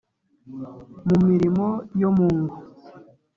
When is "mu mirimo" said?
1.07-1.67